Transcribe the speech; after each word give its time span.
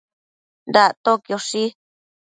Dactoquioshi 0.73 1.63